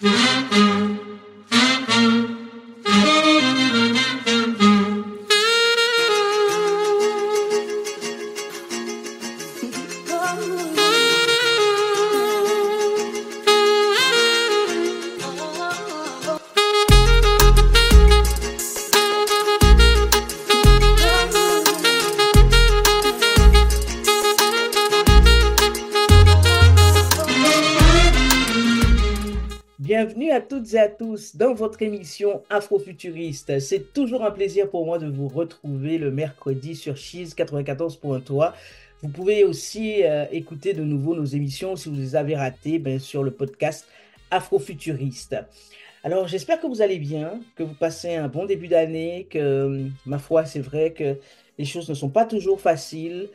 [0.00, 0.28] toutes
[30.88, 33.58] tous dans votre émission Afrofuturiste.
[33.60, 38.52] C'est toujours un plaisir pour moi de vous retrouver le mercredi sur Cheese 94.3.
[39.02, 42.98] Vous pouvez aussi euh, écouter de nouveau nos émissions si vous les avez ratées ben,
[42.98, 43.86] sur le podcast
[44.30, 45.36] Afrofuturiste.
[46.02, 50.18] Alors j'espère que vous allez bien, que vous passez un bon début d'année, que ma
[50.18, 51.16] foi c'est vrai que
[51.58, 53.28] les choses ne sont pas toujours faciles.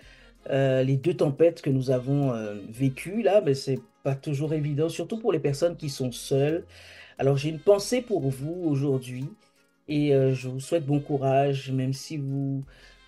[0.50, 4.90] Euh, les deux tempêtes que nous avons euh, vécues là, ben, c'est pas toujours évident,
[4.90, 6.64] surtout pour les personnes qui sont seules.
[7.20, 9.26] Alors j'ai une pensée pour vous aujourd'hui
[9.90, 12.64] et euh, je vous souhaite bon courage, même si vous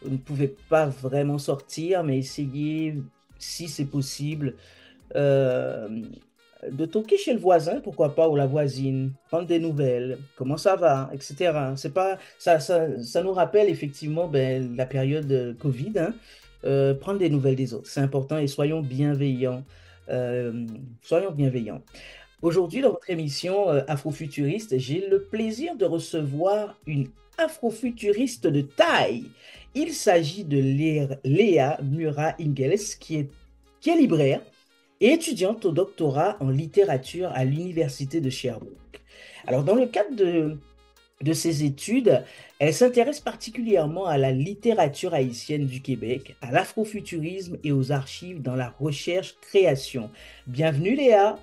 [0.06, 2.96] ne pouvez pas vraiment sortir, mais essayez,
[3.40, 4.56] si c'est possible,
[5.16, 5.88] euh,
[6.70, 10.76] de toquer chez le voisin, pourquoi pas, ou la voisine, prendre des nouvelles, comment ça
[10.76, 11.54] va, etc.
[11.78, 16.14] C'est pas, ça, ça, nous rappelle effectivement ben, la période Covid, hein,
[16.66, 19.64] euh, prendre des nouvelles des autres, c'est important et soyons bienveillants.
[21.02, 21.82] soyons bienveillants.
[22.42, 29.26] Aujourd'hui, dans votre émission euh, Afrofuturiste, j'ai le plaisir de recevoir une afrofuturiste de taille.
[29.76, 30.58] Il s'agit de
[31.24, 33.30] Léa Mura Ingels, qui est,
[33.80, 34.42] qui est libraire
[35.02, 39.02] et étudiante au doctorat en littérature à l'Université de Sherbrooke.
[39.46, 40.58] Alors, dans le cadre de,
[41.22, 42.24] de ses études,
[42.58, 48.56] elle s'intéresse particulièrement à la littérature haïtienne du Québec, à l'afrofuturisme et aux archives dans
[48.56, 50.10] la recherche-création.
[50.48, 51.38] Bienvenue Léa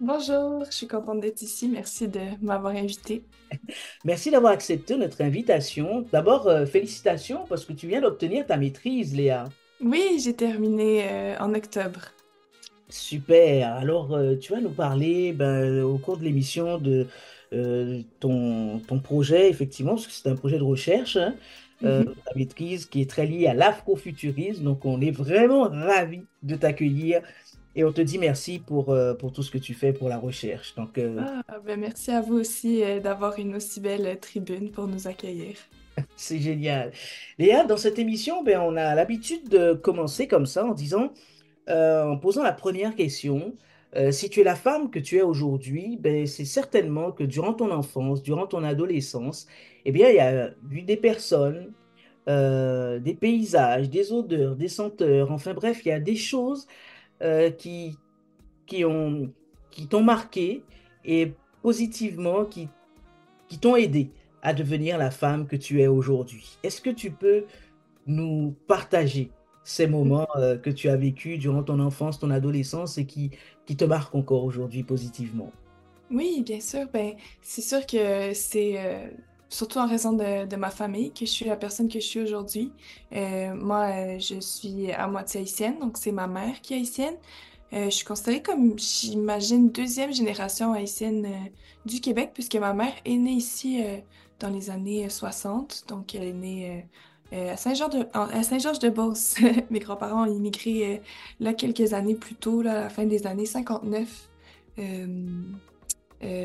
[0.00, 1.68] Bonjour, je suis contente d'être ici.
[1.68, 3.24] Merci de m'avoir invité.
[4.04, 6.06] Merci d'avoir accepté notre invitation.
[6.12, 9.46] D'abord, euh, félicitations parce que tu viens d'obtenir ta maîtrise, Léa.
[9.80, 12.12] Oui, j'ai terminé euh, en octobre.
[12.88, 13.74] Super.
[13.74, 17.08] Alors, euh, tu vas nous parler ben, au cours de l'émission de
[18.20, 21.16] ton, ton, projet, effectivement, parce que c'est un projet de recherche.
[21.16, 21.34] Hein,
[21.80, 22.14] mhm.
[22.24, 24.62] ta maîtrise qui est très liée à l'afrofuturisme.
[24.62, 27.22] Donc, on est vraiment ravis de t'accueillir
[27.78, 30.18] et on te dit merci pour, euh, pour tout ce que tu fais pour la
[30.18, 30.74] recherche.
[30.74, 34.88] Donc, euh, ah, ben merci à vous aussi euh, d'avoir une aussi belle tribune pour
[34.88, 35.54] nous accueillir.
[36.16, 36.90] C'est génial.
[37.38, 41.12] Léa, dans cette émission, ben, on a l'habitude de commencer comme ça en disant,
[41.68, 43.54] en posant la première question.
[44.10, 47.70] si tu es la femme que tu es aujourd'hui, ben, c'est certainement que durant ton
[47.70, 49.46] enfance, durant ton adolescence,
[49.84, 51.72] eh bien, il y a eu des personnes,
[52.26, 56.66] des paysages, des odeurs, des senteurs, enfin bref, il y a des choses
[57.22, 57.96] euh, qui,
[58.66, 59.32] qui ont
[59.70, 60.64] qui t'ont marqué
[61.04, 62.68] et positivement qui,
[63.48, 64.10] qui t'ont aidé
[64.42, 66.58] à devenir la femme que tu es aujourd'hui.
[66.62, 67.44] Est-ce que tu peux
[68.06, 69.30] nous partager
[69.64, 73.30] ces moments euh, que tu as vécus durant ton enfance, ton adolescence et qui,
[73.66, 75.52] qui te marquent encore aujourd'hui positivement?
[76.10, 76.86] Oui, bien sûr.
[76.92, 77.12] Ben,
[77.42, 79.08] c'est sûr que c'est euh,
[79.48, 82.72] surtout en raison de, ma famille que je suis la personne que je suis aujourd'hui.
[83.12, 87.16] Euh, moi, euh, je suis à moitié haïtienne, donc c'est ma mère qui est haïtienne.
[87.72, 91.50] Euh, je suis considérée comme, j'imagine, deuxième génération haïtienne
[91.84, 93.82] du Québec, puisque ma mère est née ici
[94.40, 96.84] dans les années 60, donc elle est née
[97.32, 98.06] à Saint-Georges-de,
[98.42, 99.36] Saint-Georges-de-Beauce.
[99.70, 101.02] Mes grands-parents ont immigré
[101.40, 104.28] là quelques années plus tôt, là, à la fin des années 59.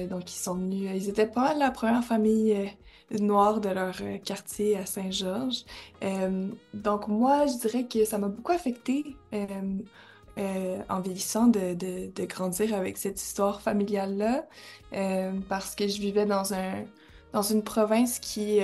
[0.09, 2.73] Donc ils sont venus, ils étaient pas la première famille
[3.19, 5.63] noire de leur euh, quartier à Saint-Georges.
[6.03, 12.73] Euh, donc moi, je dirais que ça m'a beaucoup affecté euh, en vieillissant de, grandir
[12.73, 14.45] avec cette histoire familiale-là,
[15.47, 16.85] parce que je vivais dans, un,
[17.33, 18.59] dans une province qui,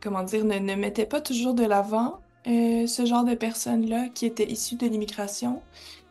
[0.00, 4.76] comment dire, ne, mettait pas toujours de l'avant ce genre de personnes-là qui étaient issues
[4.76, 5.62] de l'immigration.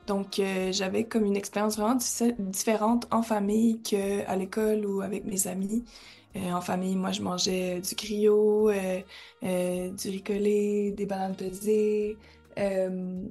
[0.08, 1.98] Donc, j'avais comme une expérience vraiment
[2.40, 5.84] différente en famille qu'à l'école ou avec mes amis.
[6.36, 9.02] Euh, en famille, moi, je mangeais du griot, euh,
[9.44, 12.18] euh, du ricolé, des bananes pesées.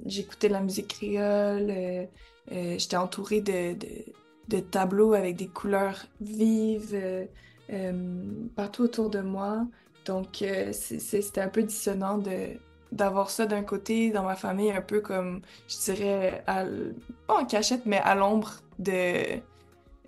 [0.05, 2.07] J'écoutais de la musique créole.
[2.49, 3.75] J'étais entourée de,
[4.47, 7.27] de, tableaux avec des couleurs vives
[8.55, 9.67] partout autour de moi.
[10.05, 12.59] Donc, c'était un peu dissonant de
[12.95, 17.85] d'avoir ça d'un côté dans ma famille, un peu comme, je dirais, pas en cachette,
[17.85, 19.39] mais à l'ombre de,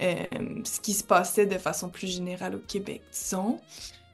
[0.02, 0.24] euh,
[0.64, 3.60] ce qui se passait de façon plus générale au Québec, disons.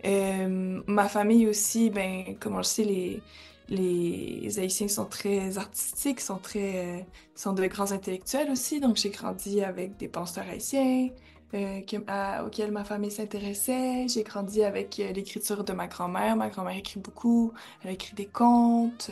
[0.06, 3.22] Euh, ma famille aussi, ben, comme on le sait, les,
[3.70, 7.00] les Haïtiens sont très artistiques, sont très, euh,
[7.36, 8.80] sont de grands intellectuels aussi.
[8.80, 11.10] Donc, j'ai grandi avec des penseurs haïtiens
[11.54, 14.08] euh, auxquels ma famille s'intéressait.
[14.08, 16.36] J'ai grandi avec euh, l'écriture de ma grand-mère.
[16.36, 17.54] Ma grand-mère écrit beaucoup.
[17.84, 19.10] Elle écrit des contes.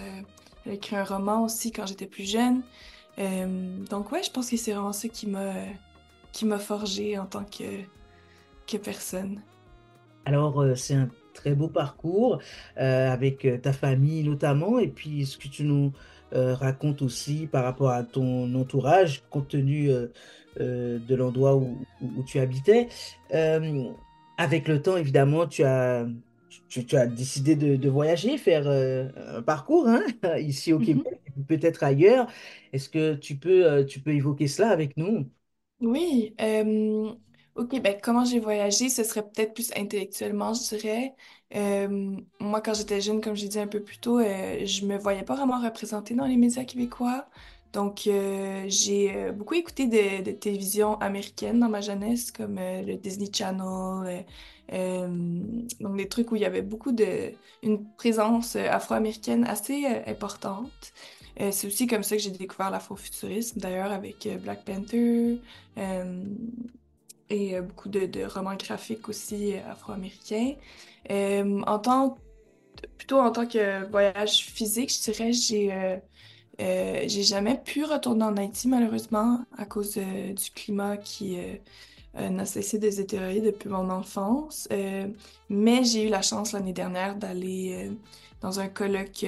[0.66, 2.62] elle a écrit un roman aussi quand j'étais plus jeune.
[3.90, 5.54] donc, ouais, je pense que c'est vraiment ça qui m'a,
[6.32, 9.42] qui m'a forgé en tant que, personne.
[10.26, 12.40] Alors, c'est un très beau parcours
[12.78, 15.94] euh, avec euh, ta famille notamment, et puis ce que tu nous
[16.34, 19.90] euh, racontes aussi par rapport à ton entourage, compte tenu
[20.60, 21.78] de l'endroit où,
[22.26, 22.88] tu habitais.
[24.38, 26.06] avec le temps, évidemment, tu as,
[26.70, 30.04] tu, as décidé de, voyager, faire un parcours hein,
[30.40, 30.86] ici au mm-hmm.
[30.86, 32.28] Québec, peut-être ailleurs.
[32.74, 35.30] Est-ce que tu peux, tu peux évoquer cela avec nous?
[35.80, 36.34] Oui,
[37.56, 41.14] Ok, ben comment j'ai voyagé, ce serait peut-être plus intellectuellement, je dirais.
[41.54, 44.98] Euh, moi, quand j'étais jeune, comme j'ai dit un peu plus tôt, euh, je me
[44.98, 47.28] voyais pas vraiment représentée dans les médias québécois.
[47.74, 53.30] Donc, euh, j'ai beaucoup écouté de, de télévision américaine dans ma jeunesse, comme le Disney
[53.34, 54.26] Channel,
[55.80, 57.32] donc des trucs où il y avait beaucoup de,
[57.64, 60.94] une présence afro-américaine assez importante.
[61.52, 65.40] c'est aussi comme ça que j'ai découvert l'afrofuturisme, d'ailleurs, avec Black Panther
[67.32, 70.54] et euh, beaucoup de, romans graphiques aussi euh, afro-américains.
[71.10, 72.18] Euh, en tant,
[72.98, 76.00] plutôt en tant que voyage physique, je dirais, j'ai
[77.08, 81.38] j'ai jamais pu retourner en Haïti malheureusement à cause du climat qui
[82.14, 84.68] n'a cessé de détériorer depuis mon enfance.
[85.50, 87.90] mais j'ai eu la chance l'année dernière d'aller
[88.42, 89.26] dans un colloque,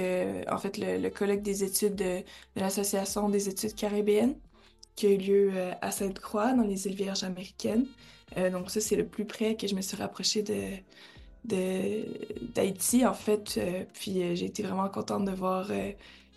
[0.49, 2.21] en fait le, colloque des études de,
[2.55, 4.35] l'Association des études caribéennes
[4.95, 7.85] qui a eu lieu euh, à Sainte-Croix, dans les îles Vierges américaines.
[8.37, 12.05] Euh, donc ça, c'est le plus près que je me suis rapprochée de,
[12.55, 13.55] d'Haïti, en fait.
[13.57, 15.69] Euh, puis j'ai été vraiment contente de voir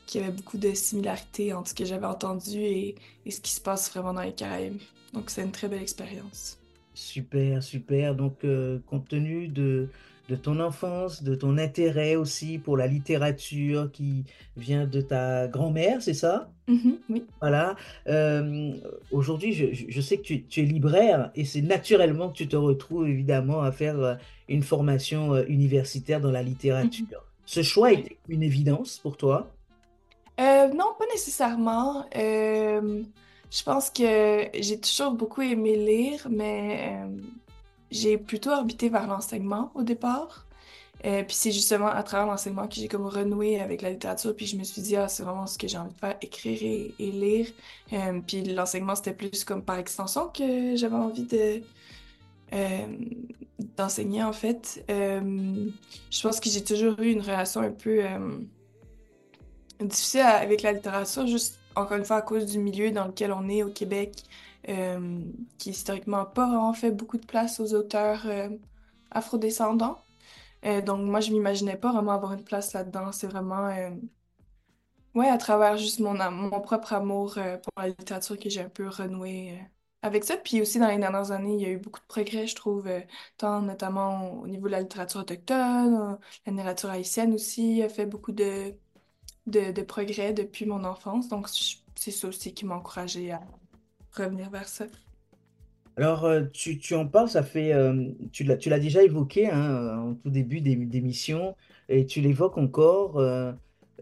[0.07, 2.95] qu'il y avait beaucoup de similarités entre ce que j'avais entendu et,
[3.25, 4.81] et, ce qui se passe vraiment dans les Caraïbes.
[5.13, 6.59] Donc c'est une très belle expérience.
[6.95, 8.15] Super, super.
[8.15, 8.47] Donc
[8.87, 9.89] compte tenu de
[10.29, 14.25] de ton enfance, de ton intérêt aussi pour la littérature qui
[14.57, 16.51] vient de ta grand-mère, c'est ça?
[16.69, 17.25] Mm-hmm, oui.
[17.41, 17.77] Voilà.
[18.09, 18.73] Euh,
[19.13, 23.63] aujourd'hui, je, sais que tu, es libraire et c'est naturellement que tu te retrouves évidemment
[23.63, 24.15] à faire euh,
[24.49, 27.07] une formation euh, universitaire dans la littérature.
[27.07, 27.47] Mm-hmm.
[27.47, 29.53] Ce choix était une évidence pour toi?
[30.39, 32.07] Non, pas nécessairement.
[32.13, 37.03] je pense que j'ai toujours beaucoup aimé lire, mais
[37.91, 40.47] j'ai plutôt orbité vers l'enseignement au départ.
[41.05, 44.35] Euh, puis c'est justement à travers l'enseignement que j'ai comme renoué avec la littérature.
[44.35, 46.59] Puis je me suis dit, ah, c'est vraiment ce que j'ai envie de faire, écrire
[46.63, 47.47] et, lire.
[47.93, 51.63] Euh, puis l'enseignement, c'était plus comme par extension que j'avais envie de
[52.53, 52.87] euh,
[53.77, 54.85] d'enseigner, en fait.
[54.89, 58.01] je pense que j'ai toujours eu une relation un peu
[59.81, 63.49] difficile avec la littérature, juste encore une fois à cause du milieu dans lequel on
[63.49, 64.25] est au Québec.
[64.69, 65.21] Euh,
[65.59, 68.49] qui historiquement pas vraiment fait beaucoup de place aux auteurs euh,
[69.13, 70.03] afrodescendants.
[70.65, 73.13] Euh, donc moi, je m'imaginais pas vraiment avoir une place là-dedans.
[73.13, 73.69] C'est vraiment,
[75.15, 78.89] ouais, à travers juste mon, mon propre amour pour la littérature que j'ai un peu
[78.89, 79.59] renoué
[80.03, 80.37] avec ça.
[80.37, 82.89] Puis aussi, dans les dernières années, il y a eu beaucoup de progrès, je trouve,
[83.39, 88.33] tant notamment au niveau de la littérature autochtone, la littérature haïtienne aussi a fait beaucoup
[88.33, 88.75] de,
[89.47, 91.29] de, progrès depuis mon enfance.
[91.29, 91.49] Donc,
[91.95, 93.41] c'est ça aussi qui m'a encouragée à
[94.13, 94.87] revenir vers ça.
[95.97, 100.15] Alors, euh, tu, tu en parles, ça fait, euh, tu l'as, déjà évoqué hein, en
[100.15, 101.57] tout début des, d'émission,
[101.89, 103.19] et tu l'évoques encore.
[103.19, 103.53] euh,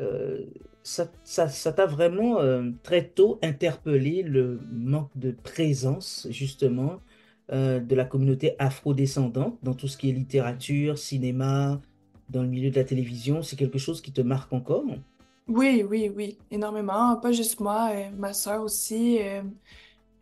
[0.00, 0.44] euh,
[0.82, 1.06] ça
[1.72, 2.40] t'a vraiment
[2.82, 7.00] très tôt interpellé le manque de présence, justement,
[7.50, 11.80] de la communauté afro-descendante dans tout ce qui est littérature, cinéma,
[12.28, 13.42] dans le milieu de la télévision.
[13.42, 14.84] C'est quelque chose qui te marque encore?
[15.46, 17.16] Oui, oui, oui, énormément.
[17.16, 19.18] Pas juste moi, ma soeur aussi.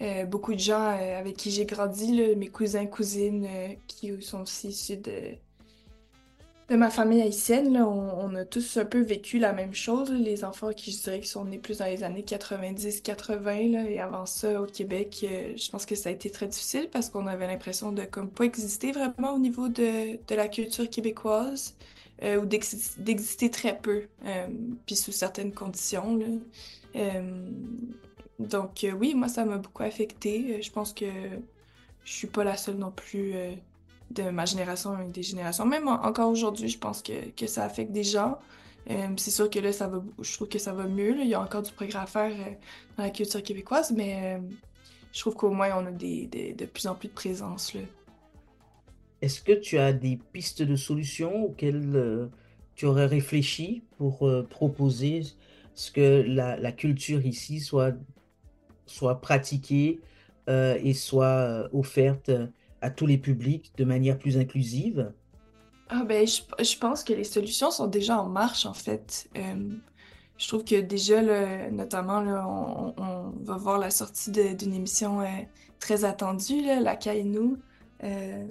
[0.03, 4.43] Euh, beaucoup de gens euh, avec qui j'ai grandi, mes cousins, cousines, euh, qui sont
[4.43, 5.37] aussi issus de,
[6.69, 10.11] de ma famille haïtienne, on, a tous un peu vécu la même chose.
[10.11, 14.27] Les enfants qui, je dirais, qui sont nés plus dans les années 90-80, et avant
[14.27, 17.93] ça, au Québec, je pense que ça a été très difficile parce qu'on avait l'impression
[17.93, 21.77] de comme pas exister vraiment au niveau de, de la culture québécoise.
[22.23, 24.07] Ou d'exister très peu,
[24.87, 26.17] puis sous certaines conditions.
[26.17, 26.27] Là.
[28.49, 30.57] Donc euh, oui, moi ça m'a beaucoup affecté.
[30.57, 31.07] Euh, je pense que
[32.05, 33.53] je suis pas la seule non plus euh,
[34.11, 35.65] de ma génération et des générations.
[35.65, 38.39] Même encore aujourd'hui, je pense que, que, ça affecte des gens.
[39.17, 41.17] c'est sûr que là, ça va, je trouve que ça va mieux.
[41.21, 42.33] Il y a encore du progrès à faire
[42.97, 44.41] dans la culture québécoise, mais
[45.13, 47.73] je trouve qu'au moins on a des, de plus en plus de présence.
[49.23, 52.29] Est-ce que tu as des pistes de solutions auxquelles
[52.75, 55.23] tu aurais réfléchi pour euh, proposer
[55.75, 57.95] ce que la, culture ici soit,
[58.87, 60.01] soit pratiquée
[60.49, 62.31] euh, et soit euh, offerte
[62.81, 65.13] à tous les publics de manière plus inclusive?
[65.89, 69.29] Ah ben, je, pense que les solutions sont déjà en marche, en fait.
[69.37, 69.77] Euh,
[70.39, 71.21] je trouve que déjà,
[71.71, 75.27] notamment, on, va voir la sortie d'une émission euh,
[75.79, 77.59] très attendue, là, La Nous,
[78.05, 78.47] euh,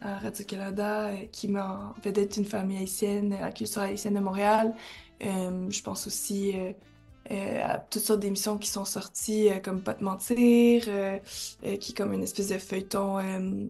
[0.00, 4.74] à Radio-Canada, euh, qui met en vedette une famille haïtienne, la culture haïtienne de Montréal.
[5.24, 6.72] Euh, je pense aussi euh,
[7.30, 11.18] euh, à toutes sortes d'émissions qui sont sorties, euh, comme Pas de mentir, euh,
[11.64, 13.66] euh, qui est comme une espèce de feuilleton euh,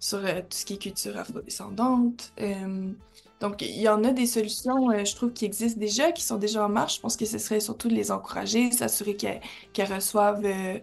[0.00, 2.32] sur euh, tout ce qui est culture afrodescendante.
[2.40, 2.92] Euh,
[3.40, 6.38] donc, il y en a des solutions, euh, je trouve, qui existent déjà, qui sont
[6.38, 6.96] déjà en marche.
[6.96, 10.78] Je pense que ce serait surtout de les encourager, s'assurer qu'elles reçoivent, euh,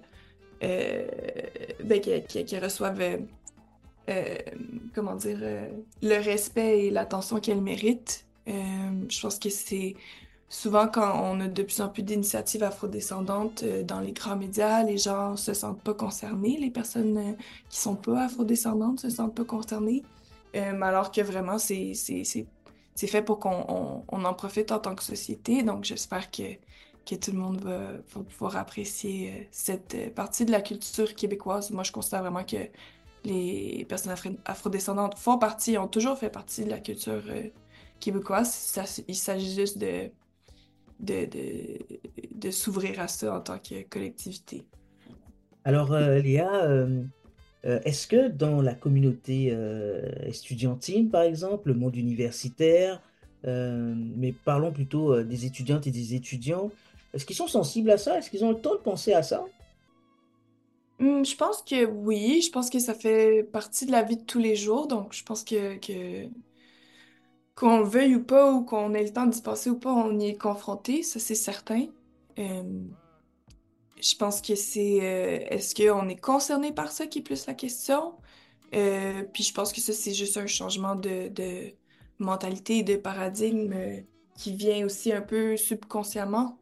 [0.63, 1.07] euh,
[1.83, 2.01] ben,
[2.61, 3.01] reçoivent,
[4.07, 4.35] euh,
[4.93, 5.67] comment dire, euh,
[6.03, 8.25] le respect et l'attention qu'elles méritent.
[8.47, 8.51] Euh,
[9.09, 9.95] je pense que c'est
[10.47, 14.99] souvent quand on a de plus en plus d'initiatives afrodescendantes dans les grands médias, les
[14.99, 17.35] gens se sentent pas concernés, les personnes
[17.69, 20.03] qui sont pas afrodescendantes se sentent pas concernées.
[20.53, 21.93] Alors que vraiment, c'est,
[22.95, 25.63] fait pour qu'on on, en profite en tant que société.
[25.63, 26.43] Donc, j'espère que,
[27.05, 31.71] que tout le monde va, va pouvoir apprécier cette partie de la culture québécoise.
[31.71, 32.69] Moi, je considère vraiment que
[33.25, 34.15] les personnes
[34.45, 37.43] afrodescendantes font partie, ont toujours fait partie de la culture euh,
[37.99, 38.79] québécoise.
[39.07, 40.09] Il s'agit juste de,
[40.99, 44.63] de, s'ouvrir à ça en tant que collectivité.
[45.63, 47.03] Alors, euh, Léa, euh,
[47.63, 49.55] est-ce que dans la communauté
[50.23, 53.01] estudiantine, par exemple, le monde universitaire,
[53.43, 56.69] mais parlons plutôt des étudiantes et des étudiants,
[57.13, 58.19] est-ce qu'ils sont sensibles à ça?
[58.19, 59.45] Est-ce qu'ils ont le temps de penser à ça?
[60.99, 64.23] Hum, je pense que oui, je pense que ça fait partie de la vie de
[64.23, 65.77] tous les jours, donc je pense que,
[67.55, 70.17] qu'on le veuille ou pas, ou qu'on ait le temps d'y passer ou pas, on
[70.19, 71.87] y est confronté, ça c'est certain.
[74.01, 77.53] Je pense que c'est euh, est-ce qu'on est concerné par ça qui est plus la
[77.53, 78.13] question?
[78.73, 81.73] Euh, puis je pense que ça c'est juste un changement de, de
[82.19, 84.01] mentalité de paradigme euh,
[84.37, 86.59] qui vient aussi un peu subconsciemment.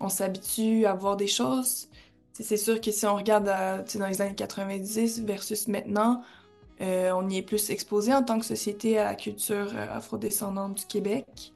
[0.00, 1.88] On s'habitue à voir des choses.
[2.32, 3.50] C'est sûr que si on regarde
[3.86, 6.22] sais, dans les années 90 versus maintenant,
[6.80, 10.78] euh, on y est plus exposé en tant que société à la culture euh, afrodescendante
[10.78, 11.52] du Québec.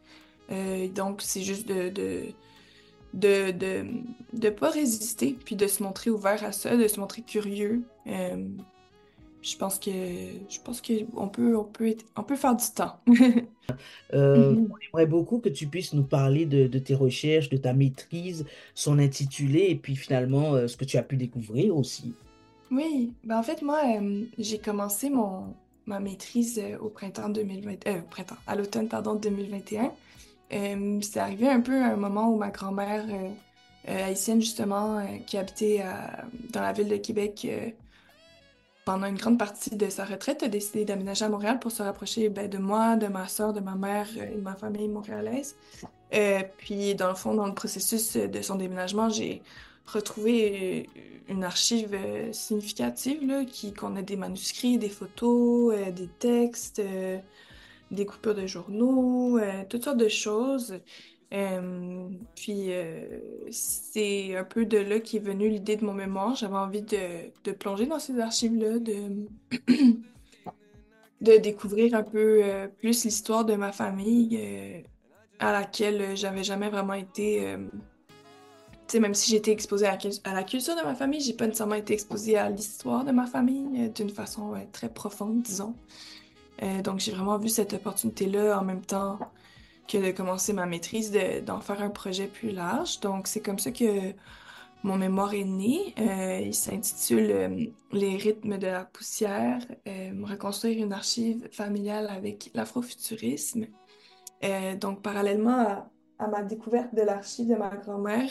[0.51, 2.27] Euh, donc, c'est juste de, de,
[3.15, 3.87] de, de,
[4.35, 7.83] de pas résister, puis de se montrer ouvert à ça, de se montrer curieux.
[8.07, 8.37] Euh,
[9.47, 12.65] je pense que je pense que on peut, on peut être- on peut faire du
[12.75, 13.01] temps.
[14.15, 14.69] Euh, Mhm.
[14.71, 18.47] on aimerait beaucoup que tu puisses nous parler de, de tes recherches, de ta maîtrise,
[18.75, 22.19] son intitulé, et puis finalement euh, ce que tu as pu découvrir aussi.
[22.71, 27.87] Oui, ben en fait, moi, euh, j'ai commencé mon, ma maîtrise euh, au printemps 2020,
[27.87, 29.93] euh, au printemps, à l'automne, pardon, 2021.
[30.53, 33.31] Euh, c'est arrivé un peu à un moment où ma grand-mère euh,
[33.89, 37.71] euh, haïtienne, justement, euh, qui habitait à- dans la ville de Québec euh,
[38.87, 42.29] pendant une grande partie de sa retraite, a décidé d'aménager à Montréal pour se rapprocher
[42.29, 45.57] ben, de moi, de ma soeur, de ma mère et de ma famille montréalaise.
[46.15, 49.43] Euh, puis, dans le fond, dans le processus de son déménagement, j'ai
[49.87, 56.81] retrouvé euh, une archive euh, significative, là, qui, a des manuscrits, des photos, des textes,
[57.91, 60.79] des coupures de journaux, toutes sortes de choses.
[61.33, 63.19] Euh, puis, euh,
[63.51, 66.35] c'est un peu de là qu'est venue l'idée de mon mémoire.
[66.37, 69.27] J'avais envie de, plonger dans ces archives-là, de,
[71.21, 74.85] de découvrir un peu euh, plus l'histoire de ma famille,
[75.39, 77.57] à laquelle j'avais jamais vraiment été.
[77.69, 77.79] tu
[78.89, 81.75] sais, même si j'étais exposée à à la culture de ma famille, j'ai pas nécessairement
[81.75, 85.75] été exposée à l'histoire de ma famille d'une façon très profonde, disons.
[86.85, 89.19] Donc, j'ai vraiment vu cette opportunité-là en même temps
[89.89, 93.01] que de commencer ma maîtrise, de- d'en faire un projet plus large.
[93.01, 94.13] Donc, c'est comme ça que
[94.83, 95.95] mon mémoire est né.
[95.99, 102.51] Euh, il s'intitule euh, Les rythmes de la poussière, euh, reconstruire une archive familiale avec
[102.55, 103.67] l'afrofuturisme.
[104.81, 108.31] Donc, parallèlement à, à ma découverte de l'archive de ma grand-mère,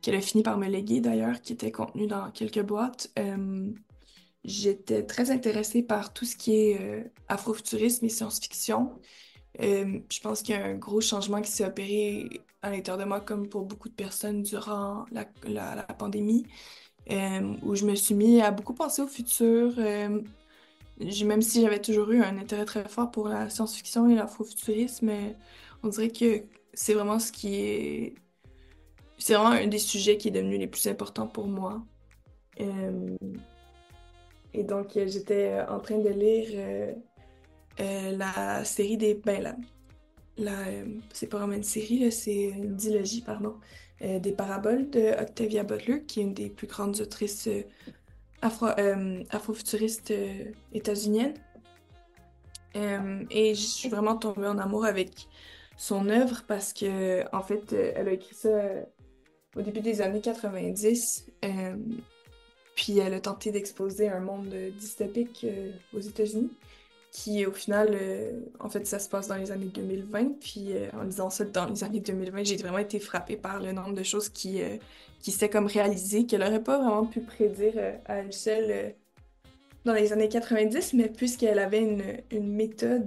[0.00, 3.12] qu'elle a fini par me léguer d'ailleurs, qui était contenue dans quelques boîtes,
[4.44, 8.90] j'étais très intéressée par tout ce qui est afrofuturisme et science-fiction.
[9.60, 13.08] Euh, je pense qu'il y a un gros changement qui s'est opéré à l'intérieur de
[13.08, 15.24] moi, comme pour beaucoup de personnes durant la,
[15.98, 16.46] pandémie,
[17.10, 19.74] euh, où je me suis mis à beaucoup penser au futur.
[19.78, 20.20] euh,
[21.24, 25.10] même si j'avais toujours eu un intérêt très fort pour la science-fiction et l'afrofuturisme,
[25.82, 26.44] on dirait que
[26.74, 28.14] c'est vraiment ce qui est...
[29.18, 31.82] C'est vraiment un des sujets qui est devenu les plus importants pour moi.
[34.54, 36.96] Et donc, j'étais en train de lire
[37.80, 39.14] euh, la série des...
[39.14, 39.56] Ben,
[40.38, 43.56] la, euh, c'est pas vraiment une série, c'est une dilogie, pardon,
[44.02, 47.48] euh, des paraboles de Octavia Butler, qui est une des plus grandes autrices
[48.40, 48.66] afro,
[49.30, 50.12] afrofuturistes
[50.72, 51.34] états-uniennes.
[52.74, 55.28] et je suis vraiment tombée en amour avec
[55.76, 58.48] son œuvre parce que, en fait, elle a écrit ça
[59.56, 61.26] au début des années 90.
[62.74, 65.46] puis elle a tenté d'exposer un monde dystopique
[65.94, 66.50] aux États-Unis
[67.12, 70.40] qui au final, euh, en fait, ça se passe dans les années 2020.
[70.40, 73.72] Puis euh, en lisant ça dans les années 2020, j'ai vraiment été frappée par le
[73.72, 74.78] nombre de choses qui, euh,
[75.20, 77.74] qui s'est comme réalisées, qu'elle n'aurait pas vraiment pu prédire
[78.06, 78.94] à elle seule
[79.84, 81.82] dans les années 90, mais puisqu'elle avait
[82.30, 83.06] une, méthode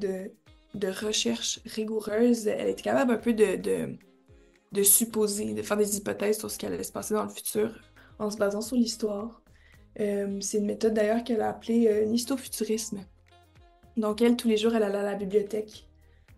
[0.76, 3.96] de, recherche rigoureuse, elle était capable un peu de, de,
[4.72, 7.72] de supposer, de faire des hypothèses sur ce qui allait se passer dans le futur
[8.20, 9.42] en se basant sur l'histoire.
[9.98, 13.00] c'est une méthode d'ailleurs qu'elle a appelée l'histofuturisme.
[13.98, 15.86] Donc, elle, tous les jours, elle allait à la bibliothèque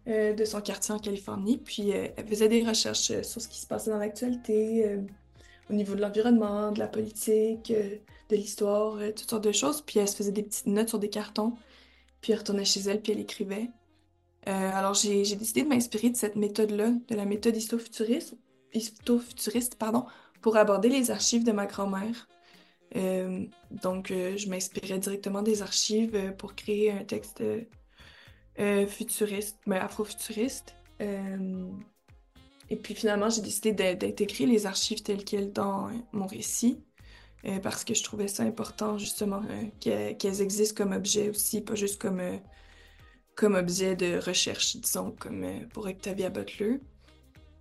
[0.08, 3.48] euh, de son quartier en Californie, puis euh, elle faisait des recherches euh, sur ce
[3.50, 4.98] qui se passait dans l'actualité,
[5.70, 7.74] au niveau de l'environnement, de la politique,
[8.30, 9.82] de l'histoire, toutes sortes de choses.
[9.82, 11.56] Puis elle se faisait des petites notes sur des cartons,
[12.22, 13.70] puis elle retournait chez elle, puis elle écrivait.
[14.46, 18.36] alors, j'ai décidé de m'inspirer de cette méthode-là, de la méthode histofuturiste,
[18.74, 20.06] histofuturiste pardon,
[20.42, 22.30] pour aborder les archives de ma grand-mère.
[22.96, 27.44] Euh, donc, euh, je m'inspirais directement des archives euh, pour créer un texte
[28.88, 30.76] futuriste, mais afrofuturiste.
[31.00, 36.84] et puis finalement, j'ai décidé d'intégrer les archives telles quelles dans mon récit.
[37.62, 39.44] parce que je trouvais ça important justement
[39.80, 46.32] qu'elles existent comme objet aussi, pas juste comme objet de recherche, disons, comme pour Octavia
[46.32, 46.80] Butler.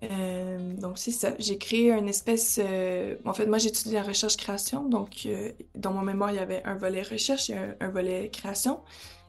[0.03, 1.35] Euh, donc, c'est ça.
[1.39, 2.61] J'ai créé une espèce.
[2.63, 4.89] Euh, en fait, moi, j'ai étudié la recherche-création.
[4.89, 8.81] Donc, euh, dans mon mémoire, il y avait un volet recherche et un, volet création.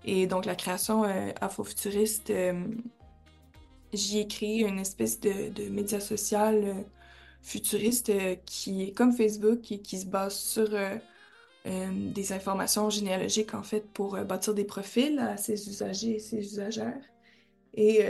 [0.05, 1.03] Et donc, la création
[1.41, 2.31] afrofuturiste,
[3.93, 6.85] j'y ai créé une espèce de, de média social
[7.41, 8.11] futuriste
[8.45, 10.69] qui est comme Facebook et qui se base sur
[11.65, 17.01] des informations généalogiques, en fait, pour bâtir des profils à ses usagers et ses usagères
[17.73, 18.03] et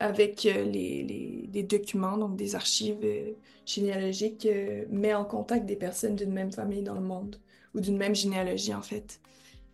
[0.00, 3.32] avec euh, les, les, documents, donc des archives euh,
[3.64, 4.48] généalogiques,
[4.90, 7.36] met en contact des personnes d'une même famille dans le monde,
[7.74, 9.20] ou d'une même généalogie en fait.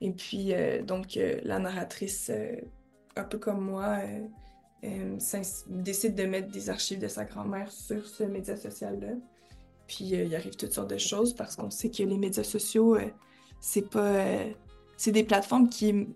[0.02, 0.52] Et puis,
[0.86, 2.30] donc, la narratrice,
[3.16, 4.00] un peu comme moi,
[5.68, 9.14] décide de mettre des archives de sa grand-mère sur ce média social-là.
[9.86, 12.98] Puis, il arrive toutes sortes de choses parce qu'on sait que les médias sociaux,
[13.58, 14.22] c'est pas...
[14.98, 16.08] c'est des plateformes qui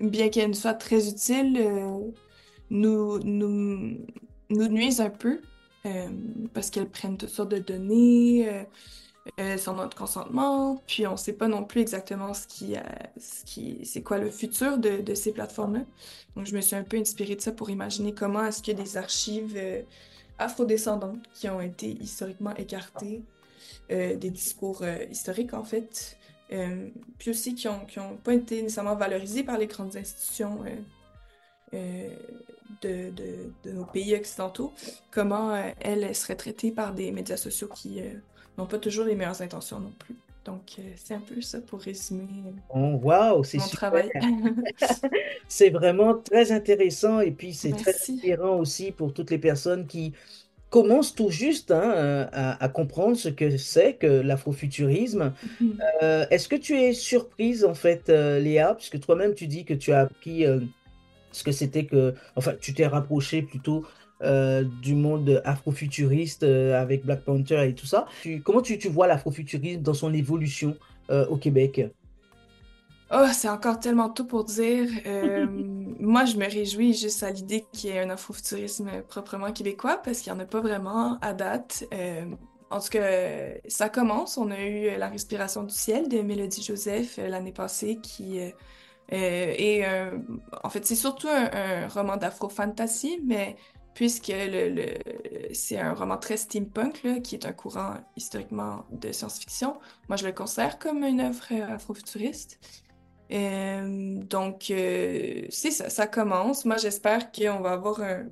[0.00, 2.00] bien qu'elles soient très utiles, euh,
[2.70, 3.98] nous, nous,
[4.50, 5.40] nous, nuisent un peu
[5.86, 6.08] euh,
[6.52, 8.66] parce qu'elles prennent toutes sortes de données
[9.38, 12.74] euh, sans notre consentement, puis on ne sait pas non plus exactement ce qui,
[13.18, 15.84] ce qui, c'est quoi le futur de, de ces plateformes-là.
[16.36, 18.96] Donc je me suis un peu inspirée de ça pour imaginer comment est-ce a des
[18.96, 19.58] archives
[20.38, 23.22] afrodescendantes qui ont été historiquement écartées,
[23.88, 26.18] des discours historiques en fait,
[26.52, 30.58] euh, puis aussi qui n'ont qui ont pas été nécessairement valorisés par les grandes institutions
[30.66, 30.80] euh, euh,
[32.82, 34.72] de, de, de, nos pays occidentaux,
[35.10, 38.00] comment elles seraient traitées par des médias sociaux qui
[38.58, 40.16] n'ont pas toujours les meilleures intentions non plus.
[40.44, 42.28] Donc, c'est un peu ça pour résumer
[42.74, 44.10] oh, wow, mon travail.
[45.48, 50.12] c'est vraiment très intéressant et puis c'est très inspirant aussi pour toutes les personnes qui
[50.74, 55.32] commence tout juste hein, euh, à, comprendre ce que c'est que l'afrofuturisme.
[55.60, 55.78] Mhm.
[56.02, 59.72] Euh, est-ce que tu es surprise, en fait, euh, Léa, puisque toi-même, tu dis que
[59.72, 60.44] tu as appris
[61.34, 62.14] ce que c'était que...
[62.36, 63.84] Enfin, tu t'es rapproché plutôt
[64.80, 68.06] du monde afrofuturiste avec Black Panther et tout ça.
[68.42, 70.76] comment tu, tu vois l'afrofuturisme dans son évolution
[71.10, 71.90] au Québec?
[73.16, 74.88] Oh, c'est encore tellement tôt pour dire.
[75.06, 75.46] Euh,
[76.00, 80.20] moi, je me réjouis juste à l'idée qu'il y ait un afrofuturisme proprement québécois parce
[80.20, 81.84] qu'il n'y en a pas vraiment à date.
[81.92, 82.24] Euh,
[82.70, 84.38] en tout cas, ça commence.
[84.38, 88.40] On a eu La respiration du ciel de Mélodie Joseph euh, l'année passée qui
[89.08, 89.86] est,
[90.62, 93.56] en fait, c'est surtout un, roman d'afro-fantasy, mais
[93.94, 94.94] puisque le,
[95.52, 100.26] c'est un roman très steampunk, là, qui est un courant historiquement de science-fiction, moi je
[100.26, 102.58] le considère comme une œuvre afrofuturiste.
[103.32, 106.64] Euh, donc, euh, ça, ça commence.
[106.64, 108.28] Moi, j'espère qu'on va avoir un...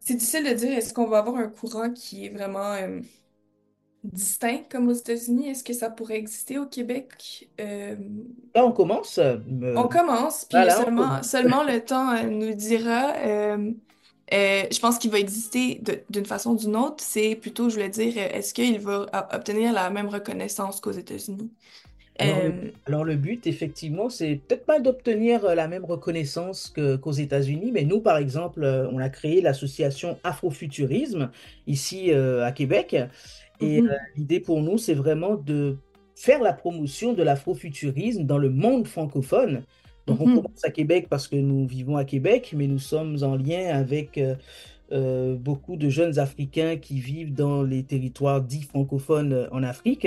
[0.00, 3.00] C'est difficile de dire, est-ce qu'on va avoir un courant qui est vraiment euh,
[4.04, 5.48] distinct comme aux États-Unis?
[5.48, 7.48] Est-ce que ça pourrait exister au Québec?
[7.58, 9.18] Là, on commence.
[9.18, 13.14] On commence, puis seulement, seulement le temps nous dira.
[14.30, 17.02] je pense qu'il va exister d'une façon ou d'une autre.
[17.02, 21.50] C'est plutôt, je voulais dire, est-ce qu'il va obtenir la même reconnaissance qu'aux États-Unis?
[22.18, 26.94] Alors le, alors le but, effectivement, c'est peut-être pas d'obtenir euh, la même reconnaissance que-
[26.94, 31.32] qu'aux États-Unis, mais nous, par exemple, euh, on a créé l'association Afrofuturisme
[31.66, 32.96] ici euh, à Québec.
[33.64, 33.98] Et euh, Mhm.
[34.16, 35.78] l'idée pour nous, c'est vraiment de
[36.14, 39.64] faire la promotion de l'afrofuturisme dans le monde francophone.
[40.06, 40.34] Donc on Mhm.
[40.34, 44.18] commence à Québec parce que nous vivons à Québec, mais nous sommes en lien avec
[44.18, 44.36] euh,
[44.92, 50.06] euh, beaucoup de jeunes Africains qui vivent dans les territoires dits francophones euh, en Afrique.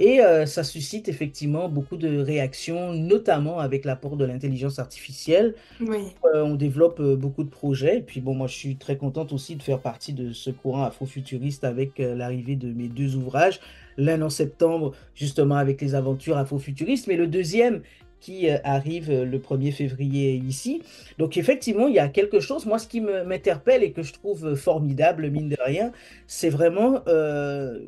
[0.00, 5.54] Et euh, ça suscite effectivement beaucoup de réactions, notamment avec l'apport de l'intelligence artificielle.
[5.78, 5.98] Oui.
[6.24, 7.98] Euh, on développe euh, beaucoup de projets.
[7.98, 10.84] Et puis bon, moi je suis très contente aussi de faire partie de ce courant
[10.84, 13.60] afrofuturiste avec l'arrivée de mes deux ouvrages.
[13.98, 17.82] L'un en septembre, justement avec les aventures afrofuturistes, mais le deuxième
[18.20, 20.82] qui arrive le 1er février ici.
[21.18, 24.54] Donc effectivement, il y a quelque chose, moi ce qui m'interpelle et que je trouve
[24.54, 25.90] formidable, mine de rien,
[26.26, 27.80] c'est vraiment euh,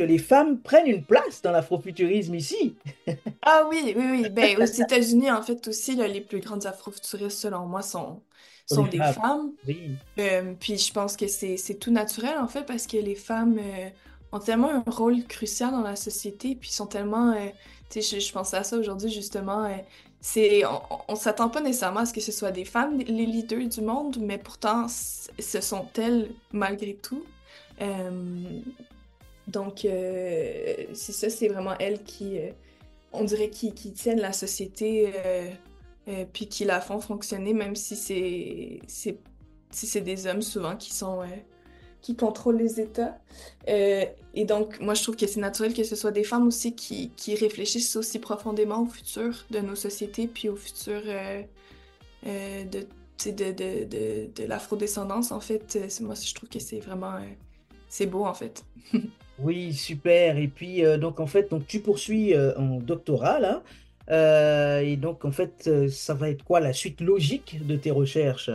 [0.00, 2.78] que les femmes prennent une place dans l'afrofuturisme ici.
[3.42, 4.28] Ah oui, oui, oui.
[4.28, 8.22] Ben, aux États-Unis, en fait, aussi, là, les plus grandes afrofuturistes, selon moi, sont,
[8.66, 9.52] sont des femmes, femmes.
[9.66, 13.58] oui, Euh, puis je pense que c'est, tout naturel, en fait, parce que les femmes
[13.58, 13.90] euh,
[14.32, 17.32] ont tellement un rôle crucial dans la société, puis sont tellement...
[17.34, 17.48] euh,
[17.90, 19.68] tu sais, je, je pensais à ça aujourd'hui, justement.
[20.20, 23.68] c'est, on, on s'attend pas nécessairement à ce que ce soit des femmes, les leaders
[23.68, 27.24] du monde, mais pourtant, ce sont elles, malgré tout.
[29.50, 32.38] Donc, euh, c'est ça, c'est vraiment elles qui...
[32.38, 32.50] euh,
[33.12, 35.50] on dirait qu'ils qui tiennent la société euh,
[36.08, 39.18] euh, puis qui la font fonctionner, même si c'est c'est
[39.70, 41.22] c'est des hommes souvent qui sont
[42.02, 43.18] qui contrôlent les États.
[43.66, 47.10] Et donc, moi, je trouve que c'est naturel que ce soit des femmes aussi qui,
[47.10, 51.02] qui réfléchissent aussi profondément au futur de nos sociétés, puis au futur
[52.24, 52.86] de, de,
[53.30, 55.78] de, de, de l'afrodescendance, en fait.
[56.00, 57.18] Moi, je trouve que c'est vraiment...
[57.88, 58.64] c'est beau, en fait.
[59.42, 60.38] oui, super.
[60.38, 63.62] Et puis euh, donc en fait, donc tu poursuis euh, en doctorat.
[64.10, 68.50] Euh, et donc en fait, ça va être quoi la suite logique de tes recherches?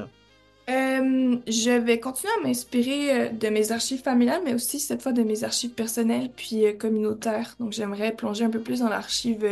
[0.67, 5.43] Je vais continuer à m'inspirer de mes archives familiales, mais aussi cette fois de mes
[5.43, 7.55] archives personnelles puis communautaires.
[7.59, 9.45] Donc, j'aimerais plonger un peu plus dans l'archive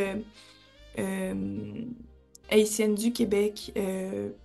[0.98, 1.34] euh,
[2.50, 3.74] haïtienne du Québec,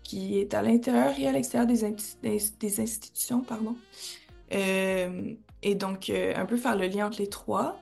[0.02, 3.74] qui est à l'intérieur et à l'extérieur des, institutions, pardon.
[5.62, 7.80] Et donc, euh, un peu faire le lien entre les trois.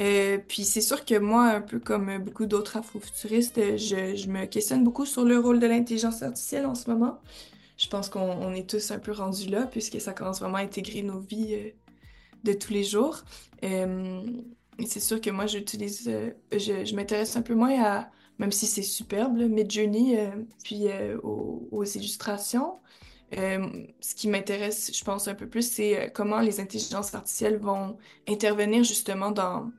[0.00, 4.46] Euh, puis c'est sûr que moi, un peu comme beaucoup d'autres afrofuturistes, je, je me
[4.46, 7.20] questionne beaucoup sur le rôle de l'intelligence artificielle en ce moment.
[7.76, 10.62] Je pense qu'on on est tous un peu rendus là, puisque ça commence vraiment à
[10.62, 11.70] intégrer nos vies euh,
[12.44, 13.22] de tous les jours.
[13.64, 14.22] Euh,
[14.86, 16.10] c'est sûr que moi, j'utilise,
[16.50, 20.18] je, je m'intéresse un peu moins à, même si c'est superbe, Midjourney,
[20.64, 20.86] puis
[21.22, 22.78] aux illustrations.
[23.38, 27.58] Euh, ce qui m'intéresse, je pense, un peu plus, c'est euh, comment les intelligences artificielles
[27.58, 27.96] vont
[28.28, 29.70] intervenir justement dans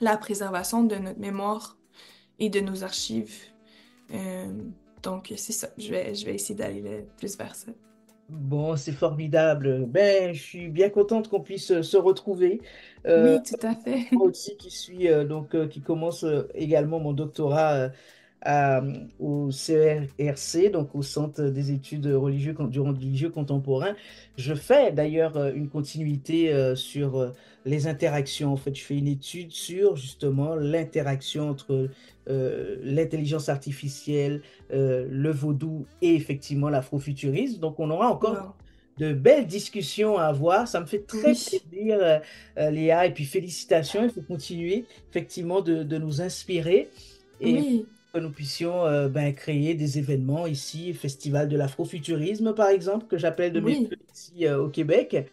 [0.00, 1.78] la préservation de notre mémoire
[2.38, 3.34] et de nos archives.
[4.12, 4.46] Euh,
[5.02, 5.68] donc, c'est ça.
[5.78, 7.72] Je vais, je vais essayer d'aller le- plus vers ça.
[8.28, 9.86] Bon, c'est formidable.
[9.86, 12.60] Ben, je suis bien contente qu'on puisse se retrouver.
[13.06, 14.06] Euh, Oui, tout à fait.
[14.12, 16.24] moi aussi qui suis donc qui commence
[16.54, 17.90] également mon doctorat
[18.46, 18.80] euh,
[19.18, 23.94] au CERC, donc au Centre des études religieux, du religieux contemporain.
[24.36, 27.32] Je fais d'ailleurs euh, une continuité euh, sur
[27.64, 28.52] les interactions.
[28.52, 31.90] En fait, je fais une étude sur justement l'interaction entre
[32.28, 37.60] euh, l'intelligence artificielle, le vaudou et effectivement l'afrofuturisme.
[37.60, 38.54] Donc, on aura encore Wow.
[38.98, 40.68] de belles discussions à avoir.
[40.68, 41.98] Ça me fait très Oui, plaisir,
[42.58, 44.04] euh, Léa, et puis félicitations.
[44.04, 46.90] Il faut continuer effectivement de, de nous inspirer
[47.40, 52.68] et oui, que nous puissions euh, ben, créer des événements ici, Festival de l'afrofuturisme par
[52.68, 55.30] exemple, que j'appelle de mes oui, ici euh, au Québec,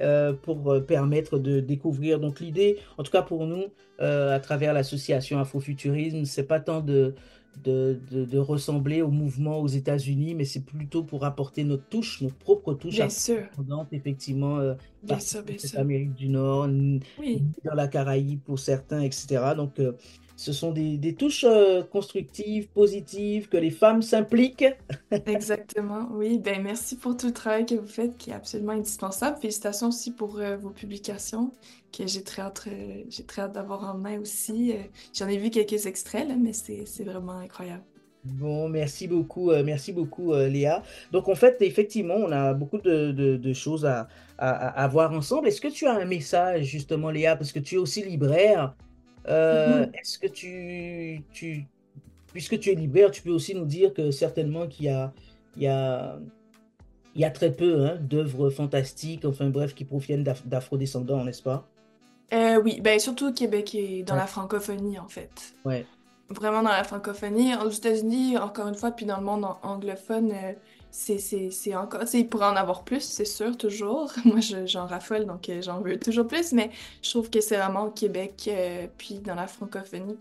[0.00, 2.20] euh, pour permettre de découvrir.
[2.20, 3.64] Donc l'idée, en tout cas pour nous,
[3.98, 7.14] à travers l'association Afrofuturisme, c'est pas tant de,
[7.56, 12.22] de, de- de ressembler au mouvement aux États-Unis, mais c'est plutôt pour apporter notre touche,
[12.22, 13.48] notre propre touche bien sûr,
[13.92, 15.80] effectivement, euh, bien partie sûr, de bien cette sûr.
[15.80, 16.68] Amérique du Nord,
[17.16, 19.54] Oui, dans la Caraïbe pour certains, etc.
[19.54, 19.92] Donc, euh,
[20.40, 24.64] ce sont des, des touches euh, constructives, positives, que les femmes s'impliquent.
[25.26, 26.08] exactement.
[26.12, 29.38] Oui, ben merci pour tout le travail que vous faites qui est absolument indispensable.
[29.40, 31.52] Félicitations aussi pour euh, vos publications
[31.92, 34.72] que j'ai très hâte, euh, j'ai très hâte d'avoir en main aussi.
[34.72, 34.82] Euh,
[35.14, 37.84] j'en ai vu quelques extraits là, mais c'est c'est vraiment incroyable.
[38.22, 40.82] Bon, merci beaucoup, euh, merci beaucoup, euh, Léa.
[41.10, 45.12] Donc, en fait, effectivement, on a beaucoup de, de- de choses à, à- à voir
[45.12, 45.48] ensemble.
[45.48, 48.74] Est-ce que tu as un message, justement, Léa, parce que tu es aussi libraire?
[49.30, 49.92] Euh, Mhm.
[49.94, 51.66] est-ce que tu, tu,
[52.32, 55.12] puisque tu es libraire, tu peux aussi nous dire que certainement qu'il y a,
[55.56, 56.18] il y a,
[57.14, 61.42] il y a très peu hein, d'œuvres fantastiques, enfin bref, qui proviennent d'Af- d'afro-descendants, n'est-ce
[61.42, 61.66] pas?
[62.32, 65.54] Euh, oui, ben surtout au Québec et dans Ouais, la francophonie, en fait.
[65.64, 65.84] ouais.
[66.28, 67.54] Vraiment dans la francophonie.
[67.56, 70.52] Aux États-Unis, encore une fois, puis dans le monde an- anglophone, euh,
[70.90, 72.02] c'est, encore...
[72.14, 74.12] il pourrait en avoir plus, c'est sûr, toujours.
[74.24, 76.70] Moi, je- j'en raffole, donc euh, j'en veux toujours plus, mais
[77.02, 80.18] je trouve que c'est vraiment au Québec, euh, puis dans la francophonie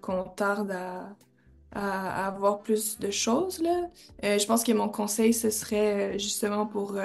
[0.00, 3.88] qu'on tarde à, avoir plus de choses, là.
[4.24, 6.96] Euh, je pense que mon conseil, ce serait justement pour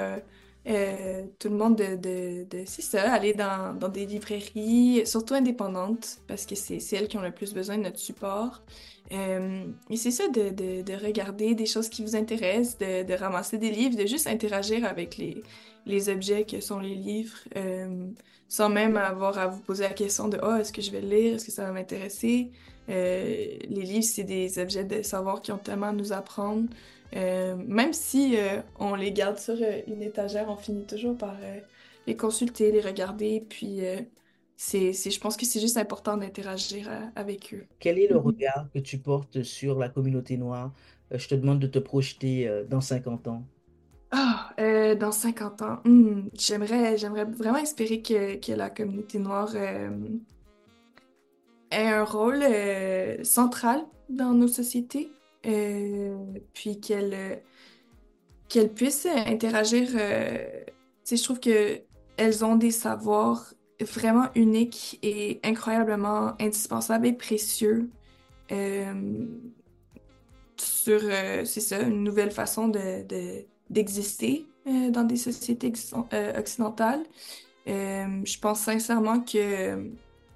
[0.66, 5.34] euh, tout le monde de, de, de- c'est ça, aller dans, dans des librairies, surtout
[5.34, 8.62] indépendantes, parce que c'est elles qui ont le plus besoin de notre support.
[9.12, 13.14] Euh, et c'est ça, de, de, de regarder des choses qui vous intéressent, de, de
[13.14, 15.42] ramasser des livres, de juste interagir avec les,
[15.86, 18.06] les objets que sont les livres, euh,
[18.48, 21.08] sans même avoir à vous poser la question de, oh, est-ce que je vais le
[21.08, 22.50] lire, est-ce que ça va m'intéresser?
[22.90, 26.68] Euh, les livres, c'est des objets de savoir qui ont tellement à nous apprendre.
[27.16, 31.36] Euh, même si euh, on les garde sur euh, une étagère, on finit toujours par
[32.06, 33.40] les consulter, les regarder.
[33.48, 33.80] Puis
[34.56, 37.66] c'est, je pense que c'est juste important d'interagir avec eux.
[37.80, 38.18] Quel est le Mhm.
[38.18, 40.72] regard que tu portes sur la communauté noire?
[41.10, 43.48] Je te demande de te projeter dans 50 ans.
[44.10, 44.54] Ah,
[44.98, 49.88] dans 50 ans, hmm, j'aimerais, j'aimerais vraiment espérer que, que la communauté noire ait
[51.88, 52.44] un rôle
[53.24, 57.36] central dans nos sociétés, puis qu'elle euh,
[58.48, 59.88] qu'elles puissent interagir.
[59.94, 60.64] euh,
[61.10, 61.80] je trouve que
[62.16, 67.88] elles ont des savoirs vraiment uniques et incroyablement indispensables et précieux
[68.50, 69.26] euh,
[70.56, 75.72] sur, euh, c'est ça, une nouvelle façon de, de- d'exister euh, dans des sociétés
[76.12, 77.04] euh, occidentales.
[77.68, 79.90] Euh, je pense sincèrement que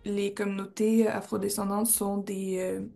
[0.05, 2.87] les communautés afrodescendantes sont des, euh, euh,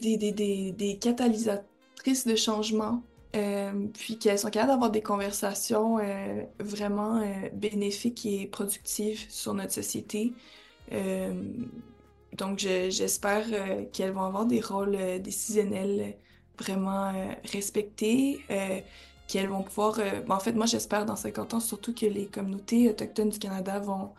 [0.00, 3.02] des, des, des, des catalysatrices de changement,
[3.36, 9.54] euh, puis qu'elles sont capables d'avoir des conversations euh, vraiment euh, bénéfiques et productives sur
[9.54, 10.36] notre société.
[10.92, 11.34] Euh,
[12.32, 16.18] donc, je- j'espère euh, qu'elles vont avoir des rôles euh, décisionnels
[16.58, 18.80] vraiment euh, respectés, euh,
[19.26, 19.98] qu'elles vont pouvoir...
[20.00, 23.38] euh, ben, en fait, moi, j'espère dans 50 ans surtout que les communautés autochtones du
[23.38, 24.14] Canada vont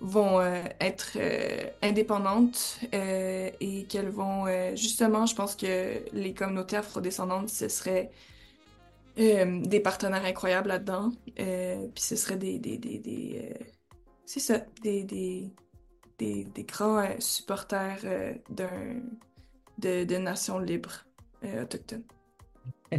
[0.00, 6.76] vont euh, être euh, indépendantes euh, et qu'elles vont justement, je pense que les communautés
[6.76, 8.10] afrodescendantes, ce serait
[9.16, 11.10] des partenaires incroyables là-dedans.
[11.34, 13.52] Puis ce serait des, des, des, des,
[14.24, 15.50] c'est ça, des, des,
[16.18, 17.98] des, des grands supporters
[18.48, 19.00] d'un,
[19.78, 21.04] de, de nations libres
[21.60, 22.04] autochtones.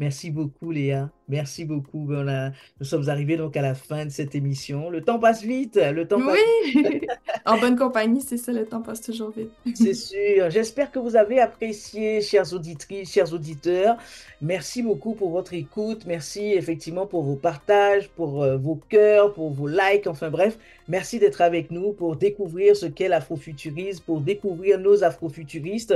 [0.00, 1.12] Merci beaucoup, Léa.
[1.30, 2.00] Merci beaucoup.
[2.04, 4.90] Ben, on a- nous sommes arrivés donc à la fin de cette émission.
[4.90, 5.76] Le temps passe vite.
[5.76, 6.38] Le temps passe
[6.74, 7.00] Oui!
[7.46, 9.50] En bonne compagnie, c'est ça, le temps passe toujours vite.
[9.74, 10.50] C'est sûr.
[10.50, 13.96] J'espère que vous avez apprécié, chères auditrices, chers auditeurs.
[14.42, 16.02] Merci beaucoup pour votre écoute.
[16.06, 20.06] Merci effectivement pour vos partages, pour euh, vos cœurs, pour vos likes.
[20.06, 25.94] Enfin bref, merci d'être avec nous pour découvrir ce qu'est l'afrofuturisme, pour découvrir nos afrofuturistes.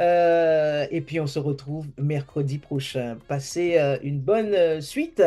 [0.00, 3.18] Euh, et puis on se retrouve mercredi prochain.
[3.26, 5.22] Passez euh, une bonne euh, suite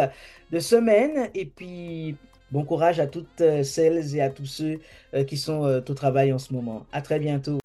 [0.52, 2.16] de semaine et puis
[2.52, 4.80] bon courage à toutes euh, celles et à tous ceux
[5.14, 6.86] euh, qui sont au travail en ce moment.
[6.92, 7.58] À très bientôt.